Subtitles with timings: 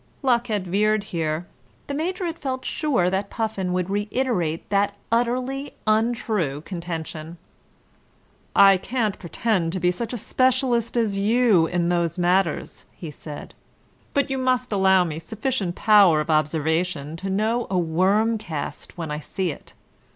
[0.23, 1.45] Luck had veered here:
[1.85, 7.37] the Major had felt sure that Puffin would reiterate that utterly untrue contention.
[8.55, 13.53] "I can't pretend to be such a specialist as you in those matters," he said,
[14.15, 19.11] "but you must allow me sufficient power of observation to know a worm cast when
[19.11, 19.75] I see it.